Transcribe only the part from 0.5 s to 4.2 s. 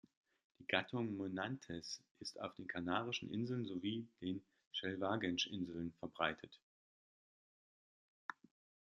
Die Gattung "Monanthes" ist auf den Kanarischen Inseln sowie